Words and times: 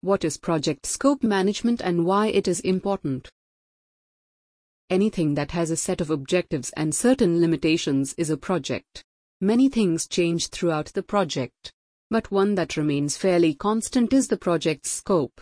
What 0.00 0.24
is 0.24 0.36
project 0.36 0.86
scope 0.86 1.24
management 1.24 1.80
and 1.80 2.06
why 2.06 2.28
it 2.28 2.46
is 2.46 2.60
important? 2.60 3.28
Anything 4.90 5.34
that 5.34 5.50
has 5.50 5.72
a 5.72 5.76
set 5.76 6.00
of 6.00 6.08
objectives 6.08 6.70
and 6.76 6.94
certain 6.94 7.40
limitations 7.40 8.14
is 8.14 8.30
a 8.30 8.36
project. 8.36 9.02
Many 9.40 9.68
things 9.68 10.06
change 10.06 10.50
throughout 10.50 10.86
the 10.94 11.02
project, 11.02 11.72
but 12.10 12.30
one 12.30 12.54
that 12.54 12.76
remains 12.76 13.16
fairly 13.16 13.54
constant 13.54 14.12
is 14.12 14.28
the 14.28 14.36
project's 14.36 14.90
scope. 14.90 15.40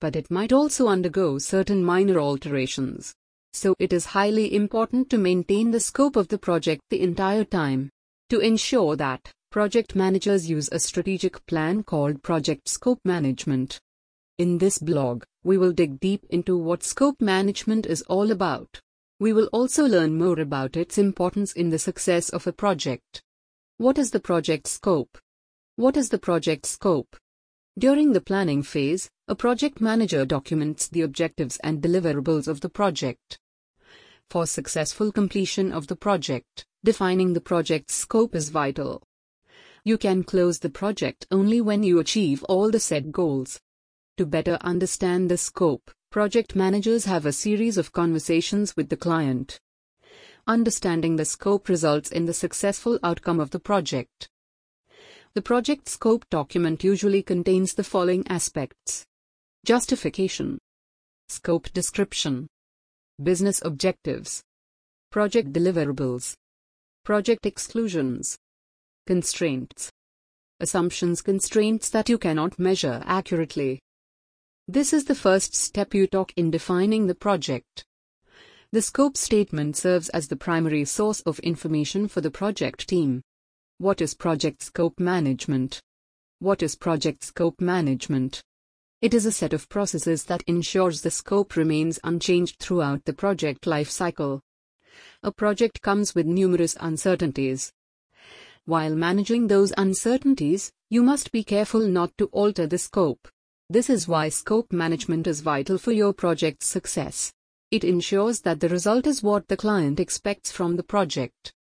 But 0.00 0.16
it 0.16 0.32
might 0.32 0.52
also 0.52 0.88
undergo 0.88 1.38
certain 1.38 1.84
minor 1.84 2.18
alterations. 2.18 3.14
So 3.52 3.76
it 3.78 3.92
is 3.92 4.04
highly 4.06 4.52
important 4.52 5.10
to 5.10 5.18
maintain 5.18 5.70
the 5.70 5.80
scope 5.80 6.16
of 6.16 6.26
the 6.26 6.38
project 6.38 6.82
the 6.90 7.02
entire 7.02 7.44
time. 7.44 7.88
To 8.30 8.40
ensure 8.40 8.96
that, 8.96 9.30
Project 9.50 9.96
managers 9.96 10.48
use 10.48 10.68
a 10.70 10.78
strategic 10.78 11.44
plan 11.46 11.82
called 11.82 12.22
Project 12.22 12.68
Scope 12.68 13.00
Management. 13.04 13.80
In 14.38 14.58
this 14.58 14.78
blog, 14.78 15.24
we 15.42 15.58
will 15.58 15.72
dig 15.72 15.98
deep 15.98 16.24
into 16.30 16.56
what 16.56 16.84
scope 16.84 17.20
management 17.20 17.84
is 17.84 18.02
all 18.02 18.30
about. 18.30 18.80
We 19.18 19.32
will 19.32 19.48
also 19.52 19.84
learn 19.84 20.16
more 20.16 20.38
about 20.38 20.76
its 20.76 20.98
importance 20.98 21.52
in 21.52 21.70
the 21.70 21.80
success 21.80 22.28
of 22.28 22.46
a 22.46 22.52
project. 22.52 23.24
What 23.76 23.98
is 23.98 24.12
the 24.12 24.20
project 24.20 24.68
scope? 24.68 25.18
What 25.74 25.96
is 25.96 26.10
the 26.10 26.18
project 26.18 26.64
scope? 26.64 27.16
During 27.76 28.12
the 28.12 28.20
planning 28.20 28.62
phase, 28.62 29.10
a 29.26 29.34
project 29.34 29.80
manager 29.80 30.24
documents 30.24 30.86
the 30.86 31.02
objectives 31.02 31.56
and 31.64 31.82
deliverables 31.82 32.46
of 32.46 32.60
the 32.60 32.68
project. 32.68 33.40
For 34.28 34.46
successful 34.46 35.10
completion 35.10 35.72
of 35.72 35.88
the 35.88 35.96
project, 35.96 36.66
defining 36.84 37.32
the 37.32 37.40
project's 37.40 37.94
scope 37.94 38.36
is 38.36 38.50
vital. 38.50 39.02
You 39.82 39.96
can 39.96 40.24
close 40.24 40.58
the 40.58 40.68
project 40.68 41.26
only 41.30 41.60
when 41.60 41.82
you 41.82 41.98
achieve 41.98 42.42
all 42.44 42.70
the 42.70 42.80
set 42.80 43.10
goals. 43.10 43.60
To 44.18 44.26
better 44.26 44.58
understand 44.60 45.30
the 45.30 45.38
scope, 45.38 45.90
project 46.10 46.54
managers 46.54 47.06
have 47.06 47.24
a 47.24 47.32
series 47.32 47.78
of 47.78 47.92
conversations 47.92 48.76
with 48.76 48.90
the 48.90 48.96
client. 48.96 49.58
Understanding 50.46 51.16
the 51.16 51.24
scope 51.24 51.68
results 51.68 52.10
in 52.10 52.26
the 52.26 52.34
successful 52.34 52.98
outcome 53.02 53.40
of 53.40 53.50
the 53.50 53.60
project. 53.60 54.28
The 55.32 55.42
project 55.42 55.88
scope 55.88 56.28
document 56.28 56.84
usually 56.84 57.22
contains 57.22 57.72
the 57.74 57.84
following 57.84 58.26
aspects 58.28 59.06
Justification, 59.64 60.58
Scope 61.28 61.72
description, 61.72 62.48
Business 63.22 63.62
objectives, 63.64 64.42
Project 65.10 65.52
deliverables, 65.52 66.34
Project 67.04 67.46
exclusions, 67.46 68.36
Constraints. 69.06 69.90
Assumptions 70.60 71.22
constraints 71.22 71.88
that 71.88 72.08
you 72.08 72.18
cannot 72.18 72.58
measure 72.58 73.02
accurately. 73.06 73.80
This 74.68 74.92
is 74.92 75.06
the 75.06 75.14
first 75.14 75.54
step 75.54 75.94
you 75.94 76.06
talk 76.06 76.32
in 76.36 76.50
defining 76.50 77.06
the 77.06 77.14
project. 77.14 77.84
The 78.72 78.82
scope 78.82 79.16
statement 79.16 79.76
serves 79.76 80.10
as 80.10 80.28
the 80.28 80.36
primary 80.36 80.84
source 80.84 81.22
of 81.22 81.40
information 81.40 82.06
for 82.06 82.20
the 82.20 82.30
project 82.30 82.88
team. 82.88 83.22
What 83.78 84.00
is 84.00 84.14
project 84.14 84.62
scope 84.62 85.00
management? 85.00 85.80
What 86.38 86.62
is 86.62 86.76
project 86.76 87.24
scope 87.24 87.60
management? 87.60 88.42
It 89.02 89.14
is 89.14 89.26
a 89.26 89.32
set 89.32 89.54
of 89.54 89.68
processes 89.70 90.24
that 90.24 90.44
ensures 90.46 91.00
the 91.00 91.10
scope 91.10 91.56
remains 91.56 91.98
unchanged 92.04 92.60
throughout 92.60 93.06
the 93.06 93.14
project 93.14 93.66
life 93.66 93.88
cycle. 93.88 94.40
A 95.22 95.32
project 95.32 95.80
comes 95.80 96.14
with 96.14 96.26
numerous 96.26 96.76
uncertainties. 96.78 97.72
While 98.66 98.94
managing 98.94 99.46
those 99.46 99.72
uncertainties, 99.76 100.70
you 100.90 101.02
must 101.02 101.32
be 101.32 101.42
careful 101.42 101.86
not 101.86 102.16
to 102.18 102.26
alter 102.26 102.66
the 102.66 102.78
scope. 102.78 103.28
This 103.68 103.88
is 103.88 104.08
why 104.08 104.28
scope 104.28 104.72
management 104.72 105.26
is 105.26 105.40
vital 105.40 105.78
for 105.78 105.92
your 105.92 106.12
project's 106.12 106.66
success. 106.66 107.32
It 107.70 107.84
ensures 107.84 108.40
that 108.40 108.60
the 108.60 108.68
result 108.68 109.06
is 109.06 109.22
what 109.22 109.46
the 109.46 109.56
client 109.56 110.00
expects 110.00 110.50
from 110.50 110.76
the 110.76 110.82
project. 110.82 111.52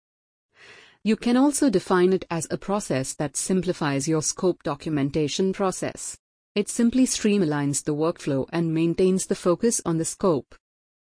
You 1.03 1.15
can 1.15 1.37
also 1.37 1.69
define 1.69 2.11
it 2.13 2.25
as 2.29 2.47
a 2.49 2.57
process 2.57 3.13
that 3.15 3.37
simplifies 3.37 4.07
your 4.07 4.21
scope 4.21 4.63
documentation 4.63 5.53
process. 5.53 6.17
It 6.55 6.67
simply 6.67 7.05
streamlines 7.05 7.83
the 7.83 7.95
workflow 7.95 8.47
and 8.51 8.73
maintains 8.73 9.27
the 9.27 9.35
focus 9.35 9.81
on 9.85 9.97
the 9.97 10.05
scope. 10.05 10.55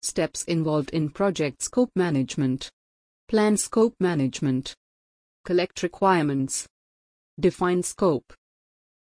Steps 0.01 0.43
involved 0.43 0.89
in 0.91 1.09
project 1.09 1.61
scope 1.61 1.91
management. 1.95 2.71
Plan 3.27 3.57
scope 3.57 3.95
management. 3.99 4.75
Collect 5.45 5.83
requirements. 5.83 6.67
Define 7.39 7.83
scope. 7.83 8.33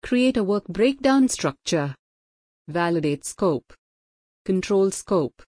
Create 0.03 0.37
a 0.37 0.43
work 0.43 0.67
breakdown 0.67 1.29
structure. 1.29 1.95
Validate 2.67 3.25
scope. 3.25 3.73
Control 4.45 4.91
scope. 4.91 5.41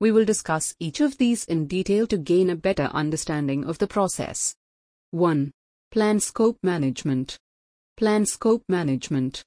We 0.00 0.10
will 0.10 0.24
discuss 0.24 0.74
each 0.80 1.00
of 1.00 1.16
these 1.18 1.44
in 1.44 1.68
detail 1.68 2.08
to 2.08 2.18
gain 2.18 2.50
a 2.50 2.56
better 2.56 2.90
understanding 2.92 3.64
of 3.64 3.78
the 3.78 3.86
process. 3.86 4.56
1. 5.12 5.52
Plan 5.92 6.18
scope 6.18 6.58
management. 6.64 7.38
Plan 7.96 8.26
scope 8.26 8.64
management. 8.68 9.44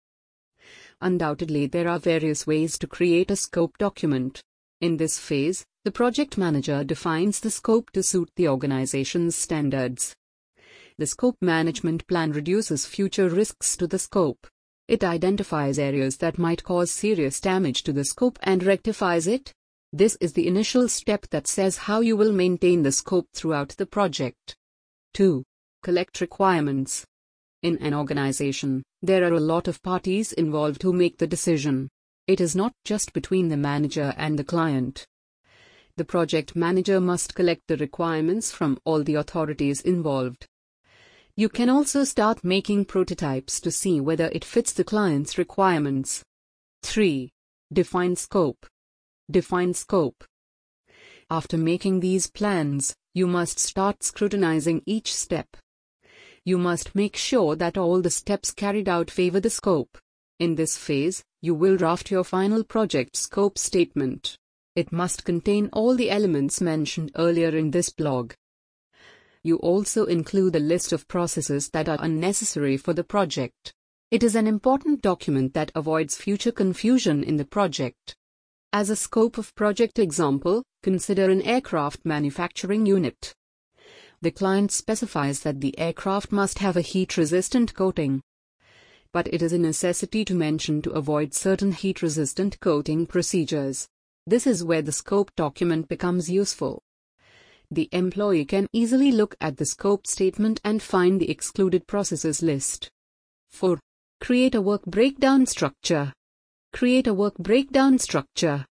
Undoubtedly, 1.02 1.68
there 1.68 1.90
are 1.90 2.00
various 2.00 2.48
ways 2.48 2.78
to 2.78 2.88
create 2.88 3.30
a 3.30 3.36
scope 3.36 3.78
document. 3.78 4.42
In 4.80 4.96
this 4.96 5.20
phase, 5.20 5.66
the 5.84 5.92
project 5.92 6.38
manager 6.38 6.86
defines 6.86 7.42
the 7.42 7.52
scope 7.52 7.92
to 7.92 8.02
suit 8.02 8.30
the 8.38 8.48
organization's 8.48 9.36
standards. 9.36 10.16
The 11.00 11.08
scope 11.08 11.38
management 11.42 12.06
plan 12.06 12.34
reduces 12.34 12.86
future 12.86 13.28
risks 13.28 13.76
to 13.78 13.88
the 13.88 13.98
scope. 13.98 14.46
It 14.88 15.04
identifies 15.04 15.80
areas 15.80 16.18
that 16.18 16.38
might 16.38 16.64
cause 16.64 16.92
serious 16.92 17.40
damage 17.40 17.82
to 17.84 17.94
the 17.94 18.06
scope 18.06 18.38
and 18.44 18.64
rectifies 18.64 19.26
it. 19.26 19.52
This 19.92 20.16
is 20.22 20.34
the 20.34 20.48
initial 20.48 20.88
step 20.88 21.28
that 21.32 21.48
says 21.48 21.78
how 21.78 22.02
you 22.02 22.16
will 22.16 22.32
maintain 22.32 22.84
the 22.84 22.92
scope 22.92 23.28
throughout 23.34 23.70
the 23.70 23.88
project. 23.88 24.56
2. 25.16 25.44
Collect 25.82 26.22
requirements. 26.22 27.08
In 27.64 27.80
an 27.80 27.96
organization, 27.96 28.84
there 29.02 29.24
are 29.24 29.34
a 29.34 29.40
lot 29.40 29.68
of 29.68 29.82
parties 29.82 30.32
involved 30.34 30.84
who 30.84 30.94
make 30.94 31.18
the 31.18 31.26
decision. 31.26 31.90
It 32.28 32.40
is 32.40 32.56
not 32.56 32.74
just 32.86 33.14
between 33.14 33.48
the 33.48 33.58
manager 33.58 34.14
and 34.16 34.38
the 34.38 34.44
client. 34.44 35.08
The 35.98 36.06
project 36.06 36.56
manager 36.56 37.02
must 37.02 37.34
collect 37.34 37.62
the 37.68 37.78
requirements 37.78 38.52
from 38.52 38.78
all 38.86 39.04
the 39.04 39.16
authorities 39.16 39.82
involved. 39.82 40.48
You 41.36 41.50
can 41.50 41.68
also 41.68 42.04
start 42.04 42.44
making 42.44 42.86
prototypes 42.86 43.60
to 43.62 43.72
see 43.72 44.00
whether 44.00 44.30
it 44.34 44.46
fits 44.46 44.72
the 44.72 44.84
client's 44.84 45.36
requirements. 45.36 46.24
3. 46.84 47.32
Define 47.74 48.16
scope. 48.16 48.68
Define 49.32 49.74
scope. 49.74 50.24
After 51.32 51.58
making 51.58 52.02
these 52.02 52.30
plans, 52.30 52.94
you 53.16 53.26
must 53.26 53.58
start 53.58 54.04
scrutinizing 54.04 54.84
each 54.86 55.12
step. 55.12 55.48
You 56.46 56.60
must 56.60 56.94
make 56.94 57.16
sure 57.16 57.56
that 57.56 57.80
all 57.80 58.00
the 58.00 58.12
steps 58.12 58.52
carried 58.52 58.88
out 58.88 59.10
favor 59.10 59.40
the 59.40 59.50
scope. 59.50 59.98
In 60.38 60.54
this 60.54 60.78
phase, 60.78 61.24
you 61.42 61.56
will 61.56 61.78
draft 61.78 62.12
your 62.12 62.24
final 62.24 62.64
project 62.64 63.16
scope 63.16 63.58
statement. 63.58 64.38
It 64.76 64.92
must 64.92 65.26
contain 65.26 65.70
all 65.74 65.96
the 65.96 66.12
elements 66.12 66.62
mentioned 66.62 67.12
earlier 67.16 67.58
in 67.58 67.72
this 67.72 67.90
blog 67.90 68.34
you 69.46 69.58
also 69.58 70.06
include 70.06 70.56
a 70.56 70.60
list 70.60 70.94
of 70.94 71.08
processes 71.10 71.70
that 71.72 71.90
are 71.90 71.98
unnecessary 72.00 72.78
for 72.78 72.94
the 72.94 73.04
project. 73.04 73.74
It 74.10 74.24
is 74.24 74.36
an 74.36 74.48
important 74.48 75.02
document 75.02 75.54
that 75.54 75.72
avoids 75.76 76.16
future 76.16 76.52
confusion 76.52 77.24
in 77.24 77.36
the 77.36 77.44
project. 77.46 78.16
As 78.72 78.90
a 78.90 78.96
scope 78.96 79.38
of 79.38 79.54
project 79.56 80.00
example, 80.00 80.64
consider 80.82 81.30
an 81.30 81.42
aircraft 81.42 82.06
manufacturing 82.06 82.86
unit. 82.86 83.34
The 84.22 84.32
client 84.32 84.72
specifies 84.72 85.42
that 85.42 85.60
the 85.60 85.78
aircraft 85.78 86.32
must 86.32 86.60
have 86.60 86.78
a 86.78 86.82
heat-resistant 86.82 87.74
coating. 87.74 88.22
But 89.12 89.28
it 89.34 89.42
is 89.42 89.52
a 89.52 89.60
necessity 89.60 90.24
to 90.24 90.34
mention 90.34 90.82
to 90.84 90.92
avoid 90.92 91.34
certain 91.34 91.74
heat-resistant 91.74 92.62
coating 92.62 93.06
procedures. 93.06 93.90
This 94.26 94.48
is 94.48 94.64
where 94.64 94.82
the 94.82 94.94
scope 94.94 95.36
document 95.36 95.90
becomes 95.90 96.30
useful 96.30 96.82
the 97.76 97.90
employee 97.92 98.46
can 98.46 98.68
easily 98.74 99.12
look 99.12 99.36
at 99.42 99.58
the 99.58 99.66
scope 99.66 100.08
statement 100.08 100.62
and 100.64 100.82
find 100.82 101.20
the 101.20 101.30
excluded 101.30 101.88
processes 101.88 102.42
list. 102.42 102.90
4. 103.52 103.80
Create 104.22 104.56
a 104.56 104.62
work 104.62 104.86
breakdown 104.86 105.46
structure. 105.46 106.14
Create 106.72 107.08
a 107.08 107.14
work 107.14 107.38
breakdown 107.38 108.00
structure. 108.00 108.66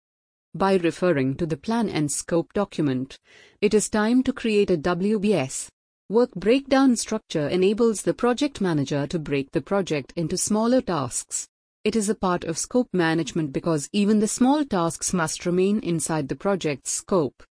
By 0.54 0.76
referring 0.76 1.36
to 1.38 1.46
the 1.46 1.58
plan 1.58 1.88
and 1.88 2.12
scope 2.12 2.52
document, 2.54 3.18
it 3.62 3.74
is 3.74 3.90
time 3.90 4.24
to 4.24 4.34
create 4.34 4.70
a 4.70 4.78
WBS. 4.78 5.70
Work 6.10 6.32
breakdown 6.36 6.98
structure 6.98 7.48
enables 7.48 8.02
the 8.02 8.14
project 8.14 8.60
manager 8.60 9.08
to 9.08 9.18
break 9.18 9.52
the 9.52 9.62
project 9.62 10.12
into 10.18 10.36
smaller 10.36 10.82
tasks. 10.82 11.48
It 11.84 11.96
is 11.96 12.10
a 12.10 12.16
part 12.16 12.44
of 12.44 12.58
scope 12.58 12.90
management 12.92 13.54
because 13.54 13.90
even 13.94 14.20
the 14.20 14.28
small 14.28 14.66
tasks 14.66 15.14
must 15.14 15.46
remain 15.46 15.80
inside 15.80 16.28
the 16.28 16.36
project's 16.36 16.92
scope. 16.92 17.44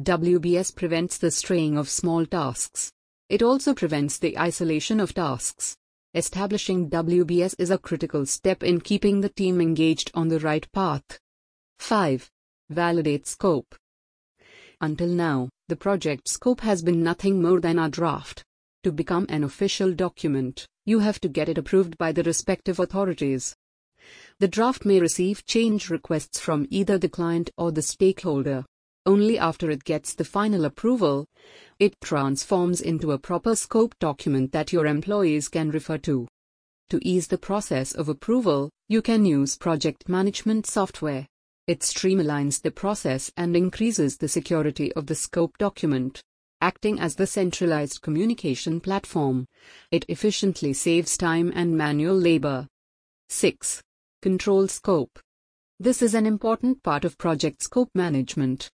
WBS 0.00 0.74
prevents 0.74 1.18
the 1.18 1.30
straying 1.30 1.76
of 1.76 1.90
small 1.90 2.24
tasks. 2.24 2.90
It 3.28 3.42
also 3.42 3.74
prevents 3.74 4.18
the 4.18 4.38
isolation 4.38 5.00
of 5.00 5.12
tasks. 5.12 5.76
Establishing 6.14 6.88
WBS 6.88 7.54
is 7.58 7.70
a 7.70 7.76
critical 7.76 8.24
step 8.24 8.62
in 8.62 8.80
keeping 8.80 9.20
the 9.20 9.28
team 9.28 9.60
engaged 9.60 10.10
on 10.14 10.28
the 10.28 10.38
right 10.40 10.66
path. 10.72 11.18
5. 11.78 12.30
Validate 12.70 13.26
scope. 13.26 13.74
Until 14.80 15.08
now, 15.08 15.50
the 15.68 15.76
project 15.76 16.26
scope 16.26 16.62
has 16.62 16.82
been 16.82 17.02
nothing 17.02 17.42
more 17.42 17.60
than 17.60 17.78
a 17.78 17.90
draft. 17.90 18.42
To 18.84 18.92
become 18.92 19.26
an 19.28 19.44
official 19.44 19.92
document, 19.92 20.66
you 20.86 21.00
have 21.00 21.20
to 21.20 21.28
get 21.28 21.50
it 21.50 21.58
approved 21.58 21.98
by 21.98 22.12
the 22.12 22.22
respective 22.22 22.80
authorities. 22.80 23.54
The 24.38 24.48
draft 24.48 24.86
may 24.86 25.00
receive 25.00 25.44
change 25.44 25.90
requests 25.90 26.40
from 26.40 26.66
either 26.70 26.96
the 26.96 27.10
client 27.10 27.50
or 27.58 27.72
the 27.72 27.82
stakeholder. 27.82 28.64
Only 29.04 29.36
after 29.36 29.68
it 29.68 29.82
gets 29.82 30.14
the 30.14 30.24
final 30.24 30.64
approval, 30.64 31.26
it 31.80 32.00
transforms 32.00 32.80
into 32.80 33.10
a 33.10 33.18
proper 33.18 33.56
scope 33.56 33.98
document 33.98 34.52
that 34.52 34.72
your 34.72 34.86
employees 34.86 35.48
can 35.48 35.70
refer 35.70 35.98
to. 35.98 36.28
To 36.90 37.00
ease 37.02 37.26
the 37.26 37.38
process 37.38 37.92
of 37.92 38.08
approval, 38.08 38.70
you 38.88 39.02
can 39.02 39.24
use 39.24 39.56
project 39.56 40.08
management 40.08 40.66
software. 40.66 41.26
It 41.66 41.80
streamlines 41.80 42.62
the 42.62 42.70
process 42.70 43.32
and 43.36 43.56
increases 43.56 44.18
the 44.18 44.28
security 44.28 44.92
of 44.92 45.06
the 45.06 45.14
scope 45.16 45.58
document. 45.58 46.20
Acting 46.60 47.00
as 47.00 47.16
the 47.16 47.26
centralized 47.26 48.02
communication 48.02 48.78
platform, 48.78 49.46
it 49.90 50.04
efficiently 50.08 50.72
saves 50.72 51.16
time 51.16 51.52
and 51.56 51.76
manual 51.76 52.14
labor. 52.14 52.68
6. 53.30 53.82
Control 54.20 54.68
scope. 54.68 55.18
This 55.80 56.02
is 56.02 56.14
an 56.14 56.26
important 56.26 56.84
part 56.84 57.04
of 57.04 57.18
project 57.18 57.64
scope 57.64 57.90
management. 57.96 58.70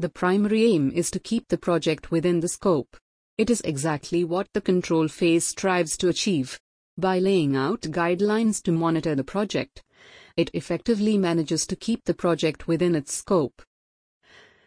The 0.00 0.08
primary 0.08 0.62
aim 0.62 0.92
is 0.94 1.10
to 1.10 1.18
keep 1.18 1.48
the 1.48 1.58
project 1.58 2.12
within 2.12 2.38
the 2.38 2.46
scope. 2.46 2.96
It 3.36 3.50
is 3.50 3.60
exactly 3.62 4.22
what 4.22 4.46
the 4.54 4.60
control 4.60 5.08
phase 5.08 5.44
strives 5.44 5.96
to 5.96 6.08
achieve. 6.08 6.56
By 6.96 7.18
laying 7.18 7.56
out 7.56 7.80
guidelines 7.80 8.62
to 8.62 8.70
monitor 8.72 9.16
the 9.16 9.24
project, 9.24 9.82
it 10.36 10.50
effectively 10.54 11.18
manages 11.18 11.66
to 11.66 11.74
keep 11.74 12.04
the 12.04 12.14
project 12.14 12.68
within 12.68 12.94
its 12.94 13.12
scope. 13.12 13.60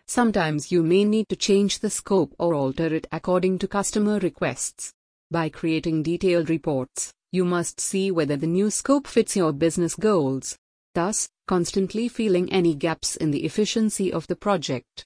Sometimes 0.05 0.69
you 0.69 0.83
may 0.83 1.05
need 1.05 1.29
to 1.29 1.37
change 1.37 1.79
the 1.79 1.89
scope 1.89 2.35
or 2.37 2.53
alter 2.53 2.93
it 2.93 3.07
according 3.13 3.59
to 3.59 3.69
customer 3.69 4.19
requests. 4.19 4.91
By 5.29 5.47
creating 5.47 6.03
detailed 6.03 6.49
reports, 6.49 7.13
you 7.31 7.45
must 7.45 7.79
see 7.79 8.11
whether 8.11 8.35
the 8.35 8.47
new 8.47 8.69
scope 8.69 9.07
fits 9.07 9.37
your 9.37 9.53
business 9.53 9.95
goals, 9.95 10.57
thus, 10.93 11.29
constantly 11.47 12.09
feeling 12.09 12.51
any 12.51 12.75
gaps 12.75 13.15
in 13.15 13.31
the 13.31 13.45
efficiency 13.45 14.11
of 14.11 14.27
the 14.27 14.35
project. 14.35 15.05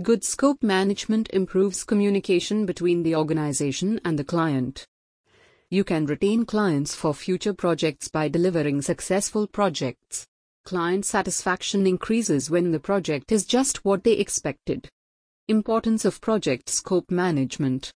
Good 0.00 0.22
scope 0.22 0.62
management 0.62 1.28
improves 1.32 1.82
communication 1.82 2.66
between 2.66 3.02
the 3.02 3.16
organization 3.16 4.00
and 4.04 4.16
the 4.16 4.22
client. 4.22 4.86
You 5.70 5.82
can 5.82 6.06
retain 6.06 6.46
clients 6.46 6.94
for 6.94 7.12
future 7.12 7.52
projects 7.52 8.06
by 8.06 8.28
delivering 8.28 8.80
successful 8.80 9.48
projects. 9.48 10.24
Client 10.64 11.04
satisfaction 11.04 11.84
increases 11.84 12.48
when 12.48 12.70
the 12.70 12.78
project 12.78 13.32
is 13.32 13.44
just 13.44 13.84
what 13.84 14.04
they 14.04 14.12
expected. 14.12 14.88
Importance 15.48 16.04
of 16.04 16.20
project 16.20 16.68
scope 16.68 17.10
management. 17.10 17.92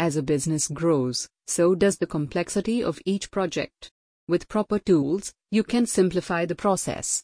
As 0.00 0.16
a 0.16 0.24
business 0.24 0.66
grows, 0.66 1.28
so 1.46 1.76
does 1.76 1.96
the 1.98 2.08
complexity 2.08 2.82
of 2.82 2.98
each 3.06 3.30
project. 3.30 3.88
With 4.26 4.48
proper 4.48 4.80
tools, 4.80 5.32
you 5.52 5.62
can 5.62 5.86
simplify 5.86 6.44
the 6.44 6.56
process. 6.56 7.22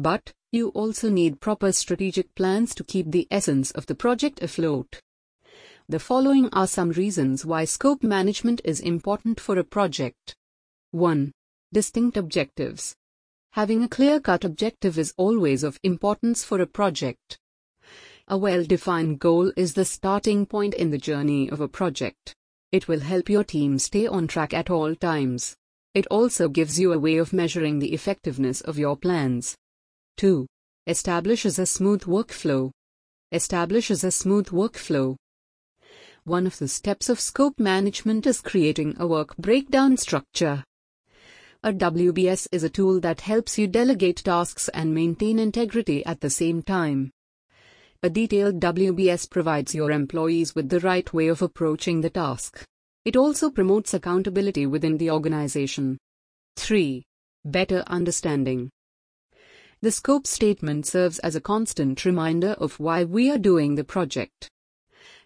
But, 0.00 0.32
you 0.50 0.68
also 0.68 1.10
need 1.10 1.42
proper 1.42 1.72
strategic 1.72 2.34
plans 2.34 2.74
to 2.76 2.84
keep 2.84 3.10
the 3.10 3.28
essence 3.30 3.70
of 3.72 3.84
the 3.84 3.94
project 3.94 4.42
afloat. 4.42 4.98
The 5.90 5.98
following 5.98 6.48
are 6.54 6.66
some 6.66 6.92
reasons 6.92 7.44
why 7.44 7.66
scope 7.66 8.02
management 8.02 8.62
is 8.64 8.80
important 8.80 9.38
for 9.38 9.58
a 9.58 9.64
project. 9.64 10.34
1. 10.92 11.32
Distinct 11.74 12.16
objectives. 12.16 12.96
Having 13.50 13.82
a 13.82 13.88
clear 13.88 14.20
cut 14.20 14.42
objective 14.42 14.98
is 14.98 15.12
always 15.18 15.62
of 15.62 15.78
importance 15.82 16.44
for 16.44 16.62
a 16.62 16.66
project. 16.66 17.38
A 18.26 18.38
well 18.38 18.64
defined 18.64 19.18
goal 19.18 19.52
is 19.54 19.74
the 19.74 19.84
starting 19.84 20.46
point 20.46 20.72
in 20.72 20.88
the 20.88 21.04
journey 21.10 21.50
of 21.50 21.60
a 21.60 21.68
project. 21.68 22.34
It 22.72 22.88
will 22.88 23.00
help 23.00 23.28
your 23.28 23.44
team 23.44 23.78
stay 23.78 24.06
on 24.06 24.28
track 24.28 24.54
at 24.54 24.70
all 24.70 24.94
times. 24.94 25.58
It 25.92 26.06
also 26.06 26.48
gives 26.48 26.80
you 26.80 26.94
a 26.94 26.98
way 26.98 27.18
of 27.18 27.34
measuring 27.34 27.80
the 27.80 27.92
effectiveness 27.92 28.62
of 28.62 28.78
your 28.78 28.96
plans. 28.96 29.58
2. 30.20 30.46
Establishes 30.86 31.58
a 31.58 31.64
smooth 31.64 32.02
workflow. 32.02 32.70
Establishes 33.32 34.04
a 34.04 34.10
smooth 34.10 34.48
workflow. 34.48 35.16
One 36.24 36.46
of 36.46 36.58
the 36.58 36.68
steps 36.68 37.08
of 37.08 37.18
scope 37.18 37.58
management 37.58 38.26
is 38.26 38.42
creating 38.42 38.96
a 38.98 39.06
work 39.06 39.34
breakdown 39.38 39.96
structure. 39.96 40.62
A 41.62 41.72
WBS 41.72 42.48
is 42.52 42.64
a 42.64 42.68
tool 42.68 43.00
that 43.00 43.22
helps 43.22 43.56
you 43.56 43.66
delegate 43.66 44.18
tasks 44.18 44.68
and 44.74 44.94
maintain 44.94 45.38
integrity 45.38 46.04
at 46.04 46.20
the 46.20 46.28
same 46.28 46.62
time. 46.62 47.10
A 48.02 48.10
detailed 48.10 48.60
WBS 48.60 49.30
provides 49.30 49.74
your 49.74 49.90
employees 49.90 50.54
with 50.54 50.68
the 50.68 50.80
right 50.80 51.10
way 51.14 51.28
of 51.28 51.40
approaching 51.40 52.02
the 52.02 52.10
task. 52.10 52.62
It 53.06 53.16
also 53.16 53.48
promotes 53.48 53.94
accountability 53.94 54.66
within 54.66 54.98
the 54.98 55.12
organization. 55.12 55.96
3. 56.56 57.02
Better 57.46 57.82
understanding. 57.86 58.68
The 59.82 59.90
scope 59.90 60.26
statement 60.26 60.86
serves 60.86 61.18
as 61.20 61.34
a 61.34 61.40
constant 61.40 62.04
reminder 62.04 62.52
of 62.58 62.78
why 62.78 63.04
we 63.04 63.30
are 63.30 63.38
doing 63.38 63.74
the 63.74 63.84
project 63.84 64.50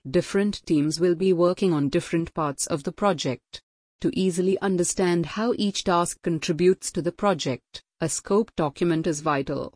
different 0.09 0.61
teams 0.67 1.01
will 1.01 1.15
be 1.15 1.33
working 1.33 1.73
on 1.73 1.89
different 1.89 2.35
parts 2.35 2.67
of 2.67 2.83
the 2.85 2.93
project. 2.93 3.63
To 4.03 4.11
easily 4.13 4.59
understand 4.61 5.25
how 5.25 5.55
each 5.57 5.85
task 5.85 6.21
contributes 6.23 6.93
to 6.93 7.01
the 7.01 7.13
project, 7.13 7.83
a 8.03 8.09
scope 8.09 8.55
document 8.55 9.07
is 9.07 9.21
vital. 9.21 9.73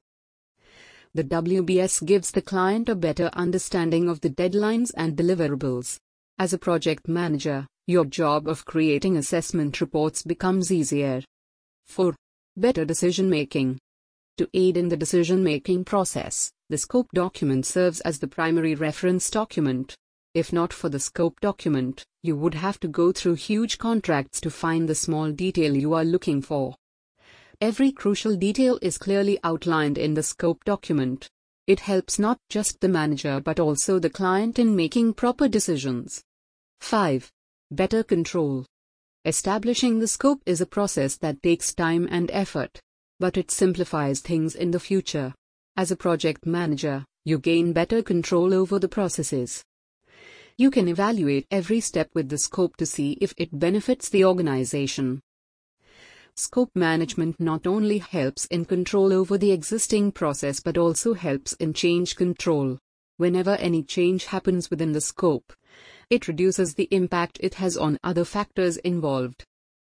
The 1.15 1.25
WBS 1.25 2.05
gives 2.05 2.31
the 2.31 2.43
client 2.43 2.91
a 2.91 2.95
better 2.95 3.31
understanding 3.33 4.09
of 4.11 4.21
the 4.21 4.29
deadlines 4.29 4.93
and 4.95 5.17
deliverables. 5.17 5.99
As 6.39 6.53
a 6.53 6.59
project 6.59 7.09
manager, 7.09 7.67
your 7.87 8.05
job 8.05 8.47
of 8.47 8.67
creating 8.67 9.17
assessment 9.17 9.81
reports 9.81 10.23
becomes 10.23 10.71
easier. 10.71 11.23
4. 11.87 12.15
Better 12.55 12.85
decision 12.85 13.31
making. 13.31 13.79
To 14.39 14.49
aid 14.55 14.77
in 14.77 14.89
the 14.89 14.97
decision 14.97 15.43
making 15.43 15.85
process, 15.85 16.53
the 16.69 16.79
scope 16.79 17.09
document 17.13 17.67
serves 17.67 18.01
as 18.03 18.21
the 18.21 18.29
primary 18.29 18.77
reference 18.77 19.29
document. 19.31 19.97
If 20.33 20.53
not 20.53 20.73
for 20.73 20.89
the 20.89 21.01
scope 21.01 21.41
document, 21.41 22.05
you 22.23 22.37
would 22.37 22.55
have 22.55 22.79
to 22.81 22.87
go 22.87 23.11
through 23.11 23.35
huge 23.35 23.79
contracts 23.79 24.41
to 24.43 24.51
find 24.51 24.89
the 24.89 24.95
small 24.95 25.33
detail 25.33 25.77
you 25.77 25.93
are 25.95 26.05
looking 26.05 26.41
for. 26.41 26.77
Every 27.61 27.91
crucial 27.91 28.37
detail 28.37 28.79
is 28.81 28.97
clearly 28.97 29.41
outlined 29.43 29.99
in 29.99 30.15
the 30.15 30.23
scope 30.23 30.63
document. 30.65 31.29
It 31.67 31.81
helps 31.81 32.21
not 32.21 32.39
just 32.49 32.81
the 32.81 32.89
manager 32.89 33.41
but 33.41 33.59
also 33.59 33.99
the 33.99 34.09
client 34.09 34.61
in 34.61 34.77
making 34.77 35.15
proper 35.15 35.49
decisions. 35.49 36.23
5. 36.79 37.29
Better 37.73 38.05
control. 38.05 38.65
Establishing 39.25 39.99
the 39.99 40.07
scope 40.07 40.43
is 40.47 40.61
a 40.61 40.67
process 40.67 41.17
that 41.17 41.43
takes 41.43 41.75
time 41.75 42.07
and 42.09 42.31
effort, 42.31 42.81
but 43.21 43.37
it 43.37 43.51
simplifies 43.51 44.21
things 44.21 44.55
in 44.55 44.71
the 44.71 44.81
future. 44.81 45.35
As 45.77 45.91
a 45.91 45.97
project 45.97 46.47
manager, 46.47 47.05
you 47.25 47.39
gain 47.39 47.73
better 47.73 48.03
control 48.03 48.55
over 48.55 48.79
the 48.79 48.89
processes. 48.89 49.63
You 50.57 50.71
can 50.71 50.89
evaluate 50.89 51.47
every 51.51 51.81
step 51.81 52.11
with 52.15 52.29
the 52.29 52.39
scope 52.39 52.77
to 52.79 52.87
see 52.87 53.19
if 53.21 53.33
it 53.37 53.59
benefits 53.59 54.09
the 54.09 54.25
organization. 54.25 55.21
Scope 56.35 56.71
management 56.75 57.41
not 57.41 57.67
only 57.67 57.99
helps 57.99 58.45
in 58.47 58.65
control 58.65 59.13
over 59.13 59.37
the 59.37 59.53
existing 59.53 60.13
process 60.13 60.61
but 60.61 60.79
also 60.79 61.15
helps 61.15 61.53
in 61.55 61.73
change 61.73 62.17
control. 62.17 62.79
Whenever 63.17 63.57
any 63.57 63.83
change 63.83 64.27
happens 64.27 64.71
within 64.71 64.93
the 64.93 65.01
scope, 65.01 65.53
it 66.11 66.29
reduces 66.29 66.75
the 66.75 66.89
impact 66.93 67.39
it 67.41 67.55
has 67.55 67.77
on 67.77 67.99
other 68.05 68.25
factors 68.25 68.77
involved. 68.79 69.45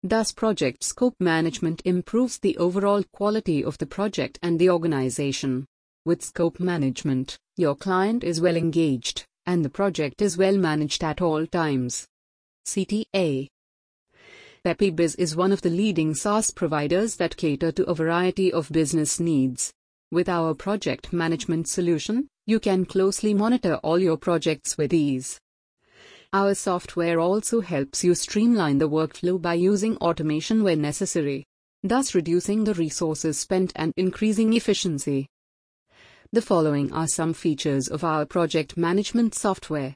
Thus, 0.04 0.32
project 0.32 0.84
scope 0.84 1.16
management 1.20 1.82
improves 1.84 2.40
the 2.40 2.56
overall 2.58 3.04
quality 3.12 3.64
of 3.64 3.78
the 3.80 3.86
project 3.86 4.40
and 4.42 4.58
the 4.58 4.70
organization. 4.70 5.66
With 6.06 6.24
scope 6.24 6.60
management, 6.60 7.38
your 7.58 7.76
client 7.76 8.24
is 8.24 8.40
well 8.40 8.56
engaged 8.56 9.26
and 9.46 9.66
the 9.66 9.70
project 9.70 10.22
is 10.22 10.38
well 10.38 10.58
managed 10.58 11.04
at 11.04 11.22
all 11.22 11.46
times. 11.46 12.08
CTA 12.66 13.48
PeppyBiz 14.66 15.16
is 15.18 15.36
one 15.36 15.52
of 15.52 15.62
the 15.62 15.70
leading 15.70 16.14
SaaS 16.14 16.52
providers 16.52 17.16
that 17.16 17.36
cater 17.36 17.72
to 17.72 17.84
a 17.86 17.96
variety 17.96 18.54
of 18.54 18.72
business 18.72 19.20
needs. 19.20 19.74
With 20.12 20.30
our 20.30 20.54
project 20.54 21.12
management 21.12 21.68
solution, 21.68 22.28
you 22.46 22.60
can 22.60 22.86
closely 22.86 23.34
monitor 23.34 23.76
all 23.84 24.00
your 24.00 24.18
projects 24.18 24.78
with 24.78 24.94
ease. 24.94 25.40
Our 26.32 26.54
software 26.54 27.20
also 27.20 27.60
helps 27.60 28.04
you 28.04 28.14
streamline 28.14 28.78
the 28.78 28.88
workflow 28.88 29.42
by 29.42 29.56
using 29.56 29.98
automation 29.98 30.64
where 30.64 30.76
necessary, 30.76 31.44
thus 31.82 32.14
reducing 32.14 32.64
the 32.64 32.76
resources 32.76 33.40
spent 33.40 33.72
and 33.76 33.94
increasing 33.98 34.54
efficiency. 34.54 35.28
The 36.32 36.44
following 36.44 36.94
are 36.94 37.08
some 37.08 37.34
features 37.34 37.88
of 37.88 38.04
our 38.04 38.28
project 38.28 38.78
management 38.78 39.34
software. 39.34 39.96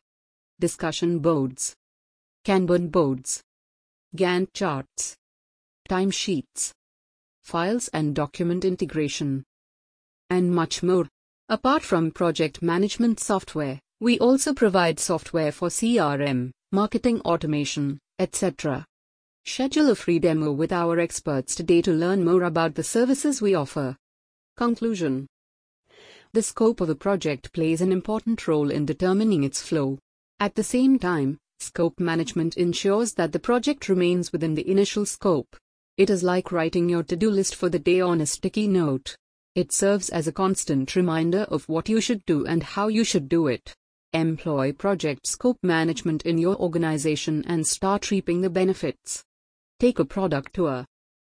Discussion 0.60 1.20
boards. 1.20 1.76
Kanban 2.44 2.90
boards. 2.90 3.44
Gantt 4.16 4.54
charts, 4.54 5.16
timesheets, 5.90 6.72
files 7.44 7.90
and 7.90 8.16
document 8.16 8.66
integration, 8.66 9.44
and 10.30 10.52
much 10.52 10.82
more. 10.82 11.08
Apart 11.50 11.84
from 11.84 12.10
project 12.10 12.62
management 12.62 13.20
software, 13.20 13.80
we 14.04 14.20
also 14.20 14.54
provide 14.54 15.00
software 15.00 15.50
for 15.50 15.70
CRM, 15.70 16.52
marketing 16.74 17.22
automation, 17.22 17.98
etc. 18.20 18.86
Schedule 19.46 19.92
a 19.92 19.96
free 19.96 20.20
demo 20.20 20.52
with 20.52 20.74
our 20.74 21.00
experts 21.00 21.56
today 21.56 21.82
to 21.82 21.94
learn 21.94 22.26
more 22.26 22.44
about 22.44 22.76
the 22.76 22.84
services 22.84 23.42
we 23.42 23.56
offer. 23.56 23.96
Conclusion 24.58 25.26
The 26.34 26.42
scope 26.42 26.82
of 26.82 26.90
a 26.90 26.96
project 26.96 27.54
plays 27.54 27.80
an 27.80 27.94
important 27.94 28.46
role 28.46 28.72
in 28.72 28.86
determining 28.86 29.46
its 29.46 29.62
flow. 29.62 30.00
At 30.42 30.56
the 30.56 30.66
same 30.66 31.00
time, 31.00 31.38
Scope 31.62 31.98
management 31.98 32.58
ensures 32.58 33.14
that 33.14 33.32
the 33.32 33.40
project 33.40 33.88
remains 33.88 34.34
within 34.34 34.54
the 34.54 34.70
initial 34.70 35.06
scope. 35.06 35.56
It 35.96 36.10
is 36.10 36.24
like 36.24 36.52
writing 36.52 36.90
your 36.90 37.04
to 37.04 37.16
do 37.16 37.30
list 37.30 37.56
for 37.56 37.70
the 37.70 37.80
day 37.80 38.02
on 38.02 38.20
a 38.20 38.26
sticky 38.26 38.68
note. 38.68 39.16
It 39.56 39.72
serves 39.72 40.10
as 40.10 40.28
a 40.28 40.34
constant 40.34 40.94
reminder 40.98 41.44
of 41.44 41.70
what 41.70 41.88
you 41.88 42.02
should 42.02 42.26
do 42.26 42.46
and 42.46 42.64
how 42.64 42.90
you 42.90 43.06
should 43.06 43.30
do 43.30 43.48
it. 43.48 43.74
Employ 44.16 44.72
project 44.74 45.26
scope 45.26 45.58
management 45.64 46.22
in 46.22 46.38
your 46.38 46.56
organization 46.58 47.44
and 47.48 47.66
start 47.66 48.12
reaping 48.12 48.42
the 48.42 48.50
benefits. 48.50 49.24
Take 49.80 49.98
a 49.98 50.06
product 50.06 50.54
tour. 50.54 50.86